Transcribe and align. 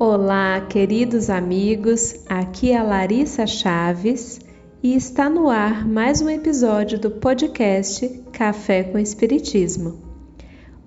Olá, 0.00 0.60
queridos 0.60 1.28
amigos. 1.28 2.20
Aqui 2.28 2.70
é 2.70 2.80
Larissa 2.80 3.48
Chaves 3.48 4.38
e 4.80 4.94
está 4.94 5.28
no 5.28 5.48
ar 5.48 5.84
mais 5.88 6.22
um 6.22 6.30
episódio 6.30 7.00
do 7.00 7.10
podcast 7.10 8.08
Café 8.32 8.84
com 8.84 8.96
Espiritismo. 8.96 9.98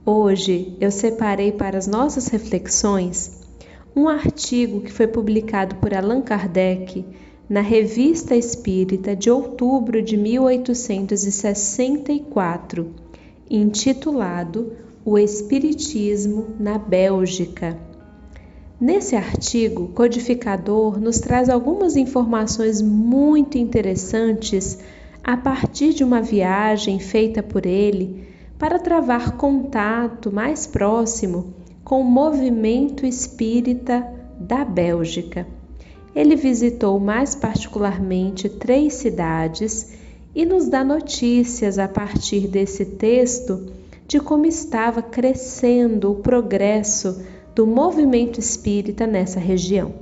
Hoje 0.05 0.77
eu 0.79 0.89
separei 0.89 1.51
para 1.51 1.77
as 1.77 1.87
nossas 1.87 2.27
reflexões 2.27 3.37
um 3.93 4.07
artigo 4.07 4.79
que 4.79 4.93
foi 4.93 5.07
publicado 5.07 5.75
por 5.75 5.93
Allan 5.93 6.21
Kardec 6.21 7.05
na 7.49 7.59
Revista 7.59 8.33
Espírita 8.33 9.13
de 9.13 9.29
outubro 9.29 10.01
de 10.01 10.15
1864, 10.15 12.95
intitulado 13.49 14.71
O 15.03 15.17
Espiritismo 15.17 16.55
na 16.57 16.77
Bélgica. 16.77 17.90
Nesse 18.81 19.15
artigo, 19.15 19.89
codificador 19.89 20.99
nos 20.99 21.19
traz 21.19 21.49
algumas 21.49 21.95
informações 21.95 22.81
muito 22.81 23.55
interessantes 23.55 24.79
a 25.23 25.37
partir 25.37 25.93
de 25.93 26.03
uma 26.03 26.19
viagem 26.19 26.99
feita 26.99 27.43
por 27.43 27.67
ele 27.67 28.27
para 28.57 28.79
travar 28.79 29.37
contato 29.37 30.31
mais 30.31 30.65
próximo 30.65 31.53
com 31.83 32.01
o 32.01 32.03
movimento 32.03 33.05
espírita 33.05 34.03
da 34.39 34.65
Bélgica. 34.65 35.45
Ele 36.15 36.35
visitou 36.35 36.99
mais 36.99 37.35
particularmente 37.35 38.49
três 38.49 38.95
cidades 38.95 39.93
e 40.33 40.43
nos 40.43 40.67
dá 40.67 40.83
notícias 40.83 41.77
a 41.77 41.87
partir 41.87 42.47
desse 42.47 42.83
texto 42.83 43.63
de 44.07 44.19
como 44.19 44.47
estava 44.47 45.03
crescendo 45.03 46.11
o 46.13 46.15
progresso 46.15 47.21
do 47.55 47.67
movimento 47.67 48.39
espírita 48.39 49.05
nessa 49.05 49.39
região. 49.39 49.93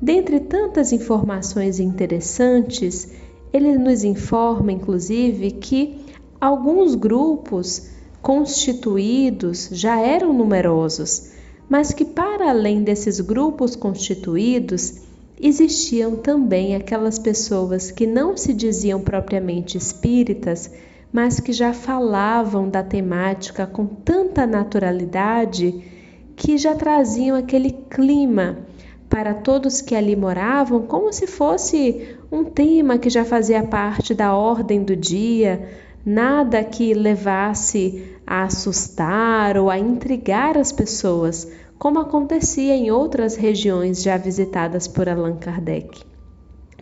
Dentre 0.00 0.40
tantas 0.40 0.92
informações 0.92 1.78
interessantes, 1.78 3.08
ele 3.52 3.78
nos 3.78 4.02
informa, 4.02 4.72
inclusive, 4.72 5.52
que 5.52 6.00
alguns 6.40 6.94
grupos 6.94 7.88
constituídos 8.20 9.68
já 9.70 10.00
eram 10.00 10.32
numerosos, 10.32 11.30
mas 11.68 11.92
que, 11.92 12.04
para 12.04 12.50
além 12.50 12.82
desses 12.82 13.20
grupos 13.20 13.76
constituídos, 13.76 15.02
existiam 15.40 16.16
também 16.16 16.74
aquelas 16.74 17.18
pessoas 17.18 17.90
que 17.90 18.06
não 18.06 18.36
se 18.36 18.52
diziam 18.52 19.00
propriamente 19.00 19.76
espíritas, 19.76 20.70
mas 21.12 21.38
que 21.38 21.52
já 21.52 21.72
falavam 21.72 22.68
da 22.68 22.82
temática 22.82 23.66
com 23.66 23.86
tanta 23.86 24.46
naturalidade 24.46 25.82
que 26.36 26.58
já 26.58 26.74
traziam 26.74 27.36
aquele 27.36 27.70
clima 27.70 28.58
para 29.08 29.34
todos 29.34 29.82
que 29.82 29.94
ali 29.94 30.16
moravam, 30.16 30.86
como 30.86 31.12
se 31.12 31.26
fosse 31.26 32.16
um 32.30 32.44
tema 32.44 32.96
que 32.96 33.10
já 33.10 33.24
fazia 33.24 33.62
parte 33.62 34.14
da 34.14 34.34
ordem 34.34 34.82
do 34.82 34.96
dia, 34.96 35.68
nada 36.04 36.64
que 36.64 36.94
levasse 36.94 38.16
a 38.26 38.44
assustar 38.44 39.58
ou 39.58 39.68
a 39.68 39.78
intrigar 39.78 40.56
as 40.56 40.72
pessoas, 40.72 41.46
como 41.78 41.98
acontecia 41.98 42.74
em 42.74 42.90
outras 42.90 43.36
regiões 43.36 44.02
já 44.02 44.16
visitadas 44.16 44.88
por 44.88 45.08
Allan 45.08 45.36
Kardec. 45.36 46.02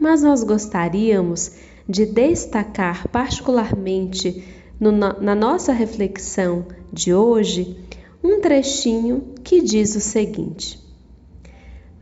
Mas 0.00 0.22
nós 0.22 0.44
gostaríamos 0.44 1.52
de 1.88 2.06
destacar 2.06 3.08
particularmente 3.08 4.44
no, 4.78 4.92
na 4.92 5.34
nossa 5.34 5.72
reflexão 5.72 6.64
de 6.92 7.12
hoje 7.12 7.76
um 8.22 8.40
trechinho 8.40 9.34
que 9.42 9.60
diz 9.60 9.96
o 9.96 10.00
seguinte: 10.00 10.78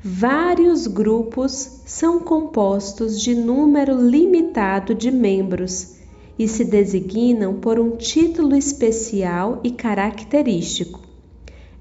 Vários 0.03 0.87
grupos 0.87 1.83
são 1.87 2.21
compostos 2.21 3.21
de 3.21 3.34
número 3.34 4.01
limitado 4.01 4.95
de 4.95 5.11
membros 5.11 5.97
e 6.39 6.47
se 6.47 6.65
designam 6.65 7.55
por 7.55 7.81
um 7.81 7.97
título 7.97 8.55
especial 8.55 9.61
e 9.65 9.71
característico. 9.73 11.01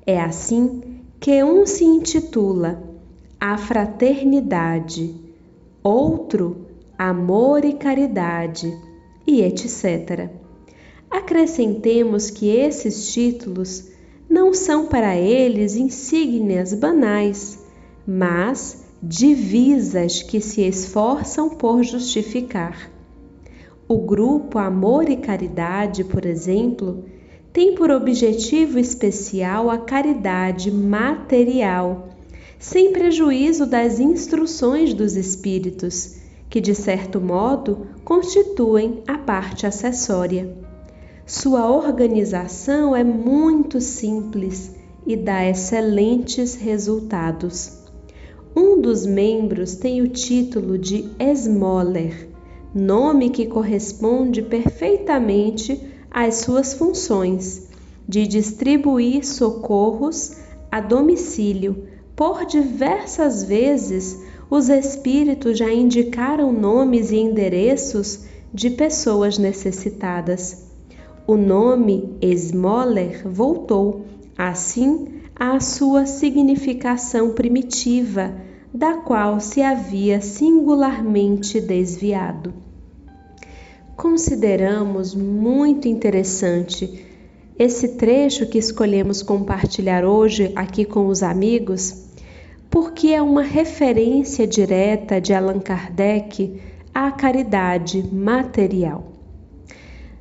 É 0.06 0.20
assim 0.20 0.81
que 1.19 1.44
um 1.44 1.66
se 1.66 1.84
intitula 1.84 2.81
A 3.40 3.58
Fraternidade, 3.58 5.16
outro 5.84 6.66
Amor 6.98 7.64
e 7.64 7.74
Caridade, 7.74 8.75
e 9.28 9.42
etc. 9.42 10.30
Acrescentemos 11.12 12.31
que 12.31 12.50
esses 12.50 13.12
títulos 13.12 13.90
não 14.30 14.54
são 14.54 14.88
para 14.88 15.16
eles 15.16 15.76
insígnias 15.76 16.74
banais, 16.74 17.60
mas 18.06 18.84
divisas 19.02 20.22
que 20.24 20.42
se 20.42 20.62
esforçam 20.62 21.50
por 21.50 21.84
justificar. 21.84 22.92
O 23.88 24.00
grupo 24.00 24.60
Amor 24.60 25.10
e 25.10 25.16
Caridade, 25.16 26.04
por 26.04 26.26
exemplo, 26.26 27.06
tem 27.54 27.74
por 27.74 27.90
objetivo 27.90 28.78
especial 28.78 29.70
a 29.70 29.78
caridade 29.78 30.70
material, 30.70 32.10
sem 32.60 32.92
prejuízo 32.92 33.66
das 33.66 34.00
instruções 34.00 34.94
dos 34.94 35.16
espíritos, 35.16 36.18
que 36.50 36.60
de 36.60 36.76
certo 36.76 37.22
modo 37.22 37.88
constituem 38.04 39.02
a 39.08 39.18
parte 39.18 39.66
acessória. 39.66 40.67
Sua 41.30 41.70
organização 41.70 42.96
é 42.96 43.04
muito 43.04 43.82
simples 43.82 44.74
e 45.06 45.14
dá 45.18 45.46
excelentes 45.46 46.56
resultados. 46.56 47.80
Um 48.56 48.80
dos 48.80 49.06
membros 49.06 49.76
tem 49.76 50.02
o 50.02 50.08
título 50.08 50.78
de 50.78 51.12
Esmoller, 51.20 52.30
nome 52.74 53.30
que 53.30 53.46
corresponde 53.46 54.42
perfeitamente 54.42 55.78
às 56.10 56.36
suas 56.36 56.74
funções 56.74 57.68
de 58.08 58.26
distribuir 58.26 59.28
socorros 59.28 60.38
a 60.72 60.80
domicílio. 60.80 61.90
Por 62.16 62.46
diversas 62.46 63.44
vezes, 63.44 64.18
os 64.50 64.70
espíritos 64.70 65.58
já 65.58 65.70
indicaram 65.70 66.54
nomes 66.54 67.12
e 67.12 67.18
endereços 67.18 68.22
de 68.54 68.70
pessoas 68.70 69.38
necessitadas 69.38 70.67
o 71.28 71.36
nome 71.36 72.18
Smoller 72.22 73.28
voltou, 73.28 74.06
assim, 74.38 75.10
à 75.36 75.60
sua 75.60 76.06
significação 76.06 77.34
primitiva, 77.34 78.34
da 78.74 78.94
qual 78.94 79.42
se 79.42 79.62
havia 79.62 80.22
singularmente 80.22 81.60
desviado. 81.60 82.54
Consideramos 83.98 85.14
muito 85.14 85.90
interessante 85.90 87.06
esse 87.60 87.98
trecho 87.98 88.48
que 88.48 88.58
escolhemos 88.58 89.22
compartilhar 89.22 90.06
hoje 90.06 90.54
aqui 90.56 90.86
com 90.86 91.08
os 91.08 91.22
amigos, 91.22 92.06
porque 92.70 93.10
é 93.10 93.22
uma 93.22 93.42
referência 93.42 94.48
direta 94.48 95.20
de 95.20 95.34
Allan 95.34 95.60
Kardec 95.60 96.62
à 96.94 97.12
caridade 97.12 98.02
material. 98.14 99.17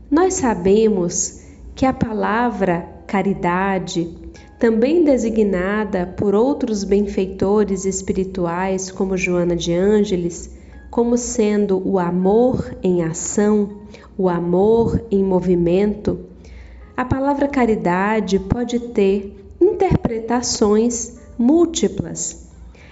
Nós 0.09 0.35
sabemos 0.35 1.43
que 1.75 1.85
a 1.85 1.93
palavra 1.93 2.89
caridade, 3.09 4.09
também 4.57 5.03
designada 5.03 6.07
por 6.07 6.33
outros 6.33 6.85
benfeitores 6.85 7.85
espirituais 7.85 8.89
como 8.89 9.17
Joana 9.17 9.57
de 9.57 9.73
Ângeles, 9.73 10.57
como 10.91 11.19
sendo 11.19 11.83
o 11.85 11.99
amor 11.99 12.77
em 12.85 13.03
ação, 13.03 13.81
o 14.17 14.29
amor 14.29 15.05
em 15.11 15.25
movimento, 15.25 16.21
a 16.97 17.05
palavra 17.05 17.49
caridade 17.49 18.39
pode 18.39 18.79
ter 18.79 19.37
interpretações 19.61 21.19
múltiplas. 21.37 22.47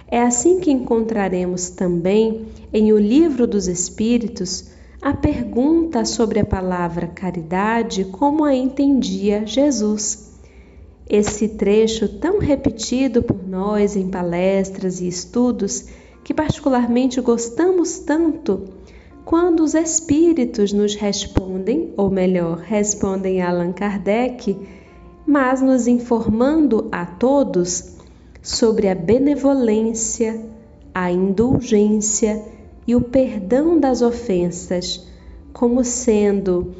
É 0.05 0.21
assim 0.21 0.59
que 0.59 0.69
encontraremos 0.69 1.69
também 1.69 2.45
em 2.73 2.91
O 2.91 2.99
Livro 2.99 3.47
dos 3.47 3.69
Espíritos 3.69 4.74
a 5.05 5.13
pergunta 5.13 6.03
sobre 6.03 6.39
a 6.39 6.43
palavra 6.43 7.05
caridade 7.05 8.05
como 8.05 8.43
a 8.43 8.55
entendia 8.55 9.45
Jesus. 9.45 10.31
Esse 11.07 11.49
trecho 11.49 12.07
tão 12.17 12.39
repetido 12.39 13.21
por 13.21 13.47
nós 13.47 13.95
em 13.95 14.09
palestras 14.09 14.99
e 15.01 15.07
estudos, 15.07 15.85
que 16.23 16.33
particularmente 16.33 17.21
gostamos 17.21 17.99
tanto, 17.99 18.63
quando 19.23 19.59
os 19.59 19.75
espíritos 19.75 20.73
nos 20.73 20.95
respondem, 20.95 21.93
ou 21.95 22.09
melhor, 22.09 22.57
respondem 22.57 23.43
a 23.43 23.51
Allan 23.51 23.73
Kardec, 23.73 24.57
mas 25.23 25.61
nos 25.61 25.85
informando 25.85 26.89
a 26.91 27.05
todos 27.05 27.95
sobre 28.41 28.89
a 28.89 28.95
benevolência, 28.95 30.41
a 30.91 31.11
indulgência 31.11 32.54
e 32.87 32.95
o 32.95 33.01
perdão 33.01 33.79
das 33.79 34.01
ofensas 34.01 35.07
como 35.51 35.83
sendo 35.83 36.75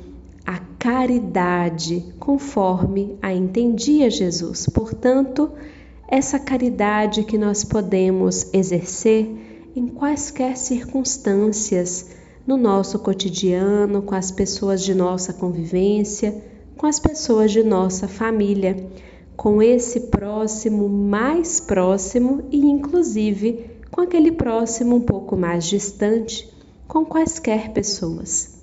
a 0.46 0.60
caridade, 0.78 2.13
conforme 2.19 3.18
a 3.22 3.34
entendia 3.34 4.10
Jesus. 4.10 4.68
Portanto, 4.68 5.52
essa 6.07 6.38
caridade 6.38 7.24
que 7.24 7.38
nós 7.38 7.63
podemos 7.63 8.54
exercer 8.54 9.28
em 9.75 9.88
quaisquer 9.88 10.56
circunstâncias, 10.56 12.12
no 12.46 12.57
nosso 12.57 13.00
cotidiano, 13.00 14.04
com 14.04 14.13
as 14.13 14.30
pessoas 14.30 14.81
de 14.84 14.94
nossa 14.94 15.34
convivência, 15.34 16.44
com 16.78 16.86
as 16.86 17.00
pessoas 17.00 17.52
de 17.52 17.63
nossa 17.63 18.07
família, 18.07 18.88
com 19.36 19.62
esse 19.62 20.02
próximo 20.02 20.88
mais 20.88 21.60
próximo 21.60 22.44
e, 22.52 22.60
inclusive, 22.60 23.75
com 23.95 24.01
aquele 24.01 24.33
próximo 24.33 24.97
um 24.97 25.00
pouco 25.00 25.38
mais 25.38 25.63
distante, 25.63 26.53
com 26.86 27.06
quaisquer 27.06 27.71
pessoas. 27.71 28.59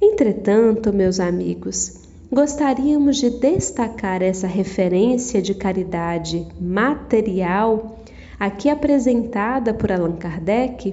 Entretanto, 0.00 0.92
meus 0.92 1.20
amigos, 1.20 2.00
gostaríamos 2.28 3.18
de 3.18 3.30
destacar 3.30 4.20
essa 4.20 4.48
referência 4.48 5.40
de 5.40 5.54
caridade 5.54 6.44
material 6.60 8.00
aqui 8.36 8.68
apresentada 8.68 9.72
por 9.72 9.92
Allan 9.92 10.16
Kardec, 10.16 10.92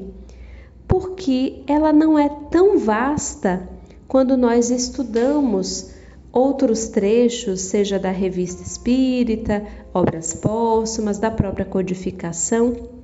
porque 0.87 1.63
ela 1.65 1.91
não 1.91 2.19
é 2.19 2.29
tão 2.51 2.77
vasta 2.77 3.67
quando 4.07 4.37
nós 4.37 4.69
estudamos 4.69 5.89
outros 6.31 6.87
trechos, 6.89 7.61
seja 7.61 7.97
da 7.97 8.11
revista 8.11 8.61
espírita, 8.61 9.65
obras 9.91 10.35
póstumas, 10.35 11.17
da 11.17 11.31
própria 11.31 11.65
codificação. 11.65 12.98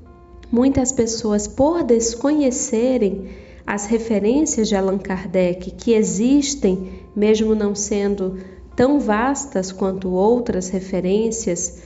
Muitas 0.55 0.93
pessoas, 0.93 1.49
por 1.49 1.83
desconhecerem 1.83 3.27
as 3.67 3.87
referências 3.87 4.69
de 4.69 4.75
Allan 4.77 4.97
Kardec 4.97 5.69
que 5.71 5.91
existem 5.91 7.01
mesmo 7.13 7.53
não 7.53 7.75
sendo 7.75 8.37
tão 8.73 8.97
vastas 8.97 9.73
quanto 9.73 10.11
outras 10.11 10.69
referências 10.69 11.81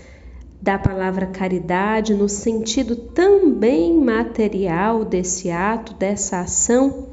da 0.62 0.77
palavra 0.77 1.25
caridade, 1.25 2.13
no 2.13 2.30
sentido 2.30 2.95
também 2.95 3.98
material 3.98 5.04
desse 5.04 5.50
ato, 5.50 5.95
dessa 5.95 6.42
ação, 6.42 7.07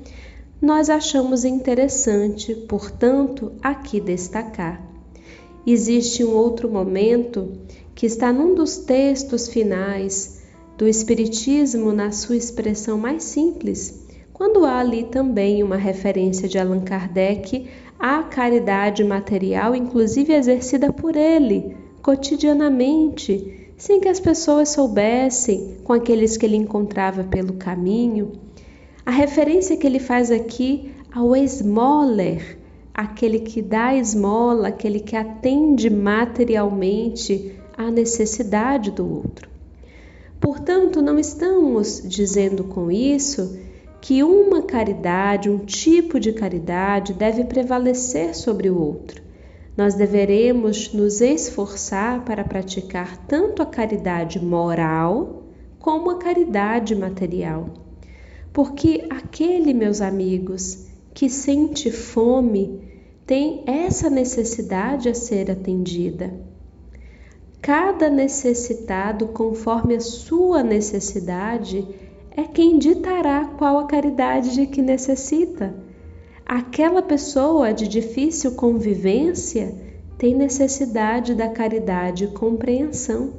nós 0.60 0.90
achamos 0.90 1.42
interessante, 1.42 2.54
portanto, 2.54 3.52
aqui 3.62 3.98
destacar. 3.98 4.86
Existe 5.66 6.22
um 6.22 6.34
outro 6.34 6.68
momento 6.68 7.50
que 7.94 8.04
está 8.04 8.30
num 8.30 8.54
dos 8.54 8.76
textos 8.76 9.48
finais 9.48 10.44
do 10.76 10.86
Espiritismo, 10.86 11.92
na 11.92 12.12
sua 12.12 12.36
expressão 12.36 12.98
mais 12.98 13.24
simples, 13.24 14.06
quando 14.32 14.64
há 14.66 14.78
ali 14.78 15.04
também 15.04 15.62
uma 15.62 15.76
referência 15.76 16.46
de 16.46 16.58
Allan 16.58 16.80
Kardec 16.80 17.66
a 17.98 18.22
caridade 18.22 19.02
material, 19.02 19.74
inclusive 19.74 20.34
exercida 20.34 20.92
por 20.92 21.16
ele 21.16 21.74
cotidianamente, 22.02 23.72
sem 23.76 23.98
que 23.98 24.08
as 24.08 24.20
pessoas 24.20 24.68
soubessem, 24.68 25.78
com 25.82 25.92
aqueles 25.92 26.36
que 26.36 26.46
ele 26.46 26.54
encontrava 26.56 27.24
pelo 27.24 27.54
caminho. 27.54 28.30
A 29.04 29.10
referência 29.10 29.76
que 29.76 29.84
ele 29.86 29.98
faz 29.98 30.30
aqui 30.30 30.92
ao 31.12 31.34
esmoler, 31.34 32.58
aquele 32.94 33.40
que 33.40 33.60
dá 33.60 33.92
esmola, 33.92 34.68
aquele 34.68 35.00
que 35.00 35.16
atende 35.16 35.90
materialmente 35.90 37.56
à 37.76 37.90
necessidade 37.90 38.92
do 38.92 39.16
outro. 39.16 39.55
Portanto, 40.40 41.00
não 41.00 41.18
estamos 41.18 42.02
dizendo 42.04 42.64
com 42.64 42.90
isso 42.90 43.58
que 44.00 44.22
uma 44.22 44.62
caridade, 44.62 45.50
um 45.50 45.58
tipo 45.58 46.20
de 46.20 46.32
caridade, 46.32 47.12
deve 47.12 47.44
prevalecer 47.44 48.36
sobre 48.36 48.70
o 48.70 48.80
outro. 48.80 49.22
Nós 49.76 49.94
deveremos 49.94 50.92
nos 50.92 51.20
esforçar 51.20 52.24
para 52.24 52.44
praticar 52.44 53.26
tanto 53.26 53.62
a 53.62 53.66
caridade 53.66 54.42
moral 54.42 55.42
como 55.78 56.10
a 56.10 56.18
caridade 56.18 56.94
material. 56.94 57.68
Porque 58.52 59.04
aquele, 59.10 59.74
meus 59.74 60.00
amigos, 60.00 60.86
que 61.12 61.28
sente 61.28 61.90
fome, 61.90 62.80
tem 63.26 63.64
essa 63.66 64.08
necessidade 64.08 65.08
a 65.08 65.14
ser 65.14 65.50
atendida. 65.50 66.32
Cada 67.66 68.08
necessitado, 68.08 69.26
conforme 69.26 69.96
a 69.96 70.00
sua 70.00 70.62
necessidade, 70.62 71.84
é 72.30 72.44
quem 72.44 72.78
ditará 72.78 73.44
qual 73.58 73.80
a 73.80 73.88
caridade 73.88 74.54
de 74.54 74.68
que 74.68 74.80
necessita. 74.80 75.74
Aquela 76.46 77.02
pessoa 77.02 77.74
de 77.74 77.88
difícil 77.88 78.52
convivência 78.52 79.74
tem 80.16 80.32
necessidade 80.32 81.34
da 81.34 81.48
caridade 81.48 82.26
e 82.26 82.28
compreensão. 82.28 83.32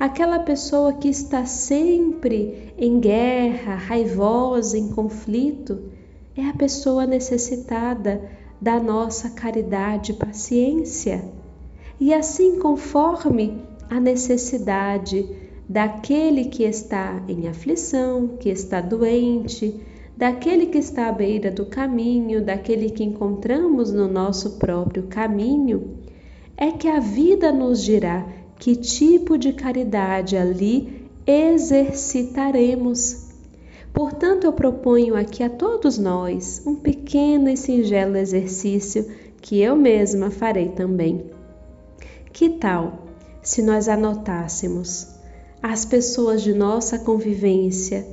Aquela 0.00 0.38
pessoa 0.38 0.94
que 0.94 1.10
está 1.10 1.44
sempre 1.44 2.72
em 2.78 2.98
guerra, 2.98 3.74
raivosa, 3.74 4.78
em 4.78 4.88
conflito, 4.88 5.82
é 6.34 6.48
a 6.48 6.54
pessoa 6.54 7.04
necessitada 7.04 8.22
da 8.58 8.80
nossa 8.80 9.28
caridade 9.28 10.12
e 10.12 10.14
paciência. 10.14 11.43
E 12.00 12.12
assim, 12.12 12.58
conforme 12.58 13.62
a 13.88 14.00
necessidade 14.00 15.26
daquele 15.68 16.46
que 16.46 16.64
está 16.64 17.22
em 17.28 17.48
aflição, 17.48 18.36
que 18.38 18.48
está 18.48 18.80
doente, 18.80 19.80
daquele 20.16 20.66
que 20.66 20.78
está 20.78 21.08
à 21.08 21.12
beira 21.12 21.50
do 21.50 21.66
caminho, 21.66 22.44
daquele 22.44 22.90
que 22.90 23.04
encontramos 23.04 23.92
no 23.92 24.08
nosso 24.08 24.58
próprio 24.58 25.04
caminho, 25.04 25.98
é 26.56 26.70
que 26.70 26.88
a 26.88 27.00
vida 27.00 27.50
nos 27.52 27.82
dirá 27.82 28.26
que 28.58 28.76
tipo 28.76 29.36
de 29.36 29.52
caridade 29.52 30.36
ali 30.36 31.08
exercitaremos. 31.26 33.24
Portanto, 33.92 34.44
eu 34.44 34.52
proponho 34.52 35.16
aqui 35.16 35.42
a 35.42 35.50
todos 35.50 35.98
nós 35.98 36.62
um 36.66 36.74
pequeno 36.74 37.48
e 37.48 37.56
singelo 37.56 38.16
exercício 38.16 39.06
que 39.40 39.60
eu 39.60 39.76
mesma 39.76 40.30
farei 40.30 40.68
também. 40.70 41.33
Que 42.34 42.48
tal 42.48 43.06
se 43.40 43.62
nós 43.62 43.88
anotássemos 43.88 45.06
as 45.62 45.84
pessoas 45.84 46.42
de 46.42 46.52
nossa 46.52 46.98
convivência 46.98 48.04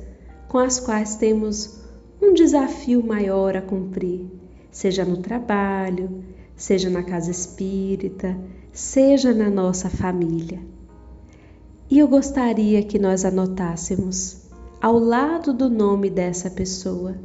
com 0.46 0.58
as 0.58 0.78
quais 0.78 1.16
temos 1.16 1.80
um 2.22 2.32
desafio 2.32 3.04
maior 3.04 3.56
a 3.56 3.60
cumprir, 3.60 4.24
seja 4.70 5.04
no 5.04 5.16
trabalho, 5.16 6.22
seja 6.54 6.88
na 6.88 7.02
casa 7.02 7.32
espírita, 7.32 8.38
seja 8.70 9.34
na 9.34 9.50
nossa 9.50 9.90
família. 9.90 10.60
E 11.90 11.98
eu 11.98 12.06
gostaria 12.06 12.80
que 12.84 13.00
nós 13.00 13.24
anotássemos, 13.24 14.42
ao 14.80 15.00
lado 15.00 15.52
do 15.52 15.68
nome 15.68 16.08
dessa 16.08 16.48
pessoa, 16.48 17.16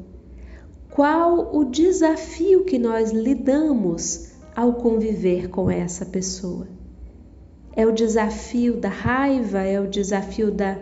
qual 0.89 1.55
o 1.55 1.63
desafio 1.63 2.65
que 2.65 2.79
nós 2.79 3.11
lidamos 3.11 4.31
ao 4.55 4.73
conviver 4.73 5.51
com 5.51 5.69
essa 5.69 6.03
pessoa. 6.03 6.76
É 7.77 7.85
o 7.85 7.91
desafio 7.91 8.75
da 8.75 8.89
raiva, 8.89 9.59
é 9.59 9.79
o 9.79 9.87
desafio 9.87 10.49
da 10.49 10.79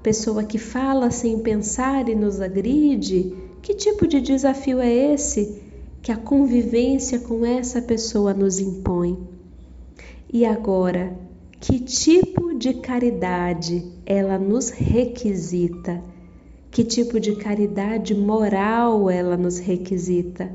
pessoa 0.00 0.44
que 0.44 0.58
fala 0.58 1.10
sem 1.10 1.40
pensar 1.40 2.08
e 2.08 2.14
nos 2.14 2.40
agride? 2.40 3.34
Que 3.60 3.74
tipo 3.74 4.06
de 4.06 4.20
desafio 4.20 4.78
é 4.78 4.88
esse 5.12 5.60
que 6.00 6.12
a 6.12 6.16
convivência 6.16 7.18
com 7.18 7.44
essa 7.44 7.82
pessoa 7.82 8.32
nos 8.32 8.60
impõe? 8.60 9.18
E 10.32 10.46
agora, 10.46 11.18
que 11.60 11.80
tipo 11.80 12.54
de 12.54 12.74
caridade 12.74 13.84
ela 14.06 14.38
nos 14.38 14.70
requisita? 14.70 16.00
Que 16.70 16.84
tipo 16.84 17.18
de 17.18 17.34
caridade 17.34 18.14
moral 18.14 19.10
ela 19.10 19.36
nos 19.36 19.58
requisita? 19.58 20.48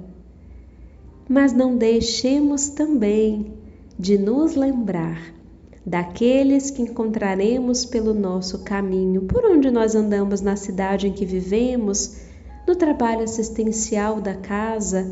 Mas 1.28 1.52
não 1.52 1.76
deixemos 1.76 2.70
também 2.70 3.56
de 4.00 4.18
nos 4.18 4.56
lembrar 4.56 5.41
daqueles 5.86 6.70
que 6.70 6.82
encontraremos 6.82 7.86
pelo 7.86 8.14
nosso 8.14 8.60
caminho, 8.60 9.24
por 9.24 9.46
onde 9.46 9.72
nós 9.72 9.96
andamos 9.96 10.42
na 10.42 10.56
cidade 10.56 11.08
em 11.08 11.12
que 11.12 11.26
vivemos, 11.26 12.18
no 12.68 12.76
trabalho 12.76 13.24
assistencial 13.24 14.22
da 14.22 14.36
casa, 14.36 15.12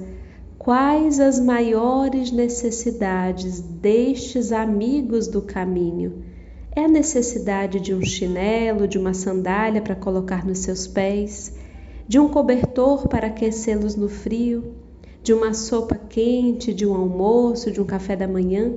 quais 0.58 1.20
as 1.20 1.40
maiores 1.40 2.32
necessidades 2.32 3.60
destes 3.60 4.52
amigos 4.52 5.28
do 5.28 5.42
caminho? 5.42 6.24
É 6.76 6.86
a 6.86 6.88
necessidade 6.88 7.80
de 7.80 7.94
um 7.94 8.02
chinelo, 8.02 8.88
de 8.88 9.00
uma 9.00 9.14
sandália 9.14 9.82
para 9.82 9.96
colocar 9.96 10.46
nos 10.46 10.60
seus 10.60 10.86
pés, 10.86 11.56
de 12.08 12.20
um 12.20 12.30
cobertor 12.30 13.08
para 13.08 13.28
aquecê-los 13.28 13.96
no 13.96 14.08
frio, 14.08 14.76
de 15.24 15.34
uma 15.34 15.54
sopa 15.54 15.96
quente, 15.96 16.74
de 16.74 16.86
um 16.86 16.96
almoço, 16.96 17.72
de 17.72 17.82
um 17.82 17.86
café 17.86 18.16
da 18.16 18.28
manhã? 18.28 18.74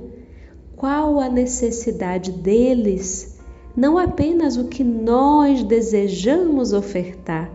Qual 0.83 1.17
a 1.21 1.29
necessidade 1.29 2.29
deles, 2.29 3.39
não 3.73 3.97
apenas 3.97 4.57
o 4.57 4.67
que 4.67 4.83
nós 4.83 5.63
desejamos 5.63 6.73
ofertar, 6.73 7.49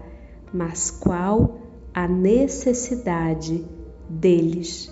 mas 0.50 0.90
qual 0.90 1.58
a 1.92 2.08
necessidade 2.08 3.66
deles. 4.08 4.90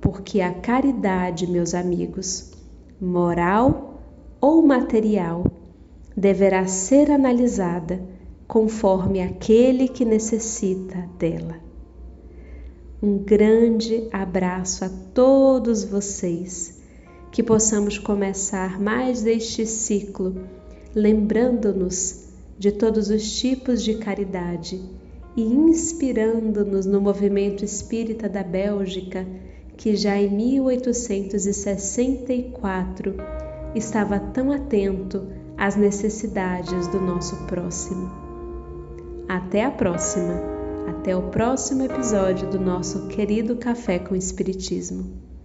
Porque 0.00 0.40
a 0.40 0.54
caridade, 0.54 1.50
meus 1.50 1.74
amigos, 1.74 2.52
moral 3.00 4.00
ou 4.40 4.64
material 4.64 5.44
deverá 6.16 6.68
ser 6.68 7.10
analisada 7.10 8.00
conforme 8.46 9.20
aquele 9.20 9.88
que 9.88 10.04
necessita 10.04 11.04
dela. 11.18 11.56
Um 13.02 13.18
grande 13.18 14.06
abraço 14.12 14.84
a 14.84 14.88
todos 15.12 15.82
vocês, 15.82 16.75
que 17.36 17.42
possamos 17.42 17.98
começar 17.98 18.80
mais 18.80 19.20
deste 19.20 19.66
ciclo, 19.66 20.34
lembrando-nos 20.94 22.30
de 22.58 22.72
todos 22.72 23.10
os 23.10 23.38
tipos 23.38 23.82
de 23.82 23.96
caridade 23.96 24.82
e 25.36 25.42
inspirando-nos 25.42 26.86
no 26.86 26.98
movimento 26.98 27.62
espírita 27.62 28.26
da 28.26 28.42
Bélgica, 28.42 29.26
que 29.76 29.94
já 29.96 30.16
em 30.16 30.34
1864 30.34 33.14
estava 33.74 34.18
tão 34.18 34.50
atento 34.50 35.26
às 35.58 35.76
necessidades 35.76 36.88
do 36.88 36.98
nosso 36.98 37.36
próximo. 37.44 38.10
Até 39.28 39.62
a 39.62 39.70
próxima! 39.70 40.56
Até 40.88 41.14
o 41.14 41.24
próximo 41.24 41.82
episódio 41.82 42.48
do 42.48 42.58
nosso 42.58 43.08
querido 43.08 43.56
Café 43.56 43.98
com 43.98 44.16
Espiritismo. 44.16 45.25